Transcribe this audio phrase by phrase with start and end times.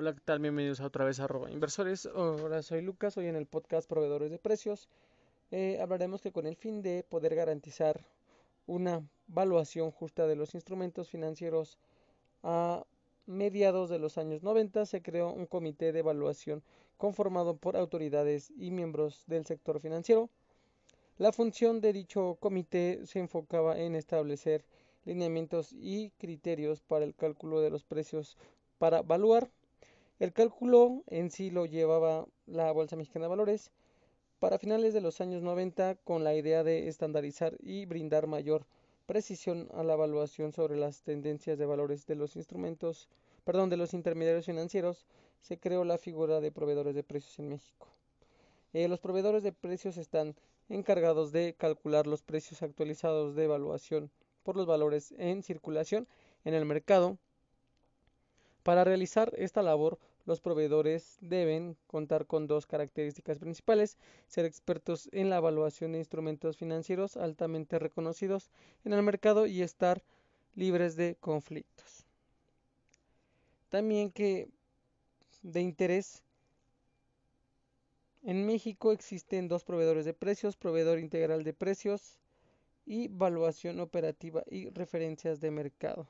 [0.00, 0.38] Hola, ¿qué tal?
[0.38, 2.06] Bienvenidos a otra vez a arroba inversores.
[2.06, 4.88] Ahora soy Lucas, hoy en el podcast Proveedores de Precios.
[5.50, 8.06] Eh, hablaremos que con el fin de poder garantizar
[8.68, 11.80] una valuación justa de los instrumentos financieros
[12.44, 12.84] a
[13.26, 16.62] mediados de los años 90 se creó un comité de evaluación
[16.96, 20.30] conformado por autoridades y miembros del sector financiero.
[21.16, 24.64] La función de dicho comité se enfocaba en establecer
[25.04, 28.36] lineamientos y criterios para el cálculo de los precios
[28.78, 29.50] para evaluar
[30.18, 33.70] el cálculo en sí lo llevaba la Bolsa Mexicana de Valores
[34.40, 38.66] para finales de los años 90 con la idea de estandarizar y brindar mayor
[39.06, 43.08] precisión a la evaluación sobre las tendencias de valores de los instrumentos,
[43.44, 45.06] perdón, de los intermediarios financieros,
[45.40, 47.88] se creó la figura de proveedores de precios en México.
[48.72, 50.34] Eh, los proveedores de precios están
[50.68, 54.10] encargados de calcular los precios actualizados de evaluación
[54.42, 56.06] por los valores en circulación
[56.44, 57.18] en el mercado.
[58.62, 65.30] Para realizar esta labor, los proveedores deben contar con dos características principales, ser expertos en
[65.30, 68.50] la evaluación de instrumentos financieros altamente reconocidos
[68.84, 70.02] en el mercado y estar
[70.54, 72.04] libres de conflictos.
[73.70, 74.50] También que
[75.40, 76.22] de interés
[78.22, 82.18] en México existen dos proveedores de precios, proveedor integral de precios
[82.84, 86.06] y evaluación operativa y referencias de mercado.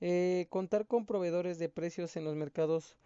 [0.00, 2.96] Eh, contar con proveedores de precios en los mercados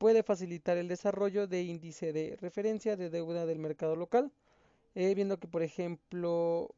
[0.00, 4.32] puede facilitar el desarrollo de índice de referencia de deuda del mercado local,
[4.94, 6.74] eh, viendo que por ejemplo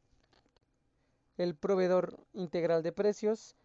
[1.37, 3.55] el proveedor integral de precios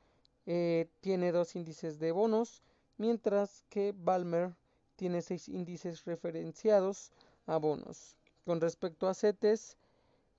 [0.47, 2.63] eh, tiene dos índices de bonos,
[2.99, 4.55] mientras que Balmer
[4.95, 7.11] tiene seis índices referenciados
[7.47, 8.15] a bonos.
[8.45, 9.77] Con respecto a CETES,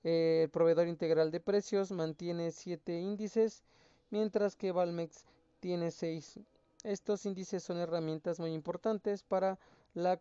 [0.02, 3.64] eh, el proveedor integral de precios mantiene siete índices,
[4.08, 5.26] mientras que Valmex
[5.60, 6.40] tiene seis
[6.84, 9.58] estos índices son herramientas muy importantes para
[9.94, 10.20] la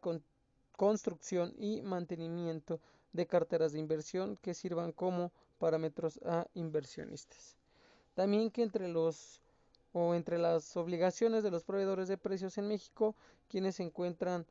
[0.75, 2.79] construcción y mantenimiento
[3.13, 7.55] de carteras de inversión que sirvan como parámetros a inversionistas.
[8.14, 9.42] También que entre los
[9.92, 13.15] o entre las obligaciones de los proveedores de precios en México,
[13.48, 14.45] quienes se encuentran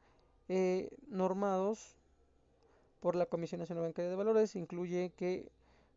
[0.48, 1.96] eh, normados
[3.00, 5.50] por la Comisión Nacional Bancaria de Valores, incluye que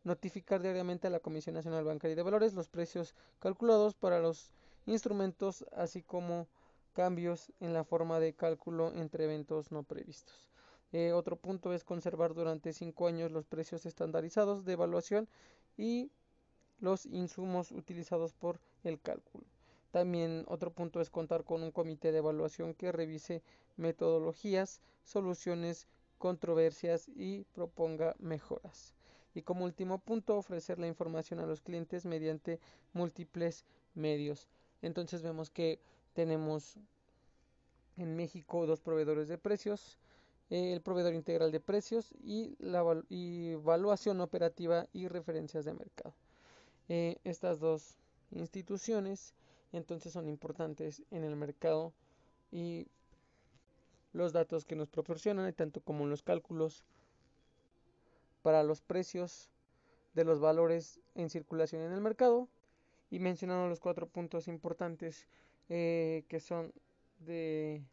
[0.04, 4.52] notificar diariamente a la Comisión Nacional Bancaria de Valores los precios calculados para los
[4.86, 6.48] instrumentos, así como
[6.94, 10.50] cambios en la forma de cálculo entre eventos no previstos.
[10.92, 15.30] Eh, otro punto es conservar durante cinco años los precios estandarizados de evaluación
[15.78, 16.12] y
[16.80, 19.46] los insumos utilizados por el cálculo.
[19.92, 23.44] También otro punto es contar con un comité de evaluación que revise
[23.78, 25.88] metodologías, soluciones,
[26.18, 28.94] controversias y proponga mejoras.
[29.34, 32.60] Y como último punto, ofrecer la información a los clientes mediante
[32.94, 34.48] múltiples medios.
[34.82, 35.80] Entonces vemos que
[36.14, 36.78] tenemos
[37.98, 39.98] en México dos proveedores de precios,
[40.50, 46.14] el proveedor integral de precios y la evaluación operativa y referencias de mercado.
[46.90, 47.96] Eh, estas dos
[48.32, 49.34] instituciones
[49.72, 51.94] entonces son importantes en el mercado
[52.52, 52.88] y
[54.14, 56.84] los datos que nos proporcionan, tanto como los cálculos
[58.42, 59.50] para los precios
[60.14, 62.50] de los valores en circulación en el mercado,
[63.12, 65.28] y mencionando los cuatro puntos importantes
[65.70, 66.74] eh, que son
[67.20, 67.84] de,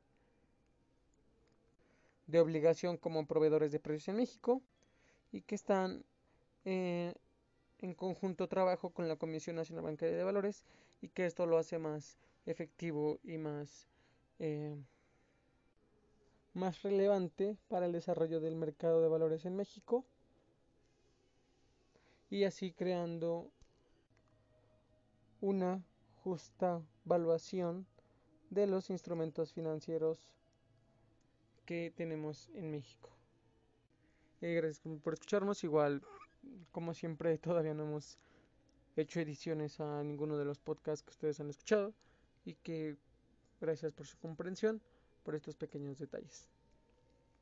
[2.29, 4.63] de obligación como proveedores de precios en México
[5.33, 6.05] y que están
[6.65, 7.15] eh,
[7.81, 10.65] en conjunto trabajo con la Comisión Nacional Bancaria de Valores
[11.03, 13.89] y que esto lo hace más efectivo y más,
[14.39, 14.77] eh,
[16.55, 20.05] más relevante para el desarrollo del mercado de valores en México.
[22.31, 23.51] Y así creando
[25.41, 25.83] una
[26.23, 27.87] justa valuación
[28.51, 30.33] de los instrumentos financieros
[31.65, 33.11] que tenemos en México.
[34.41, 35.65] Eh, gracias por escucharnos.
[35.65, 36.03] Igual,
[36.73, 38.19] como siempre, todavía no hemos
[38.97, 41.95] hecho ediciones a ninguno de los podcasts que ustedes han escuchado
[42.45, 42.97] y que
[43.61, 44.81] gracias por su comprensión,
[45.23, 46.49] por estos pequeños detalles.